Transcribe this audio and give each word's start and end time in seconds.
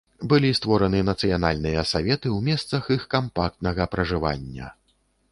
Былі 0.29 0.49
створаны 0.59 1.01
нацыянальныя 1.09 1.83
саветы 1.91 2.27
ў 2.37 2.47
месцах 2.47 2.89
іх 2.95 3.05
кампактнага 3.13 3.83
пражывання. 3.97 4.71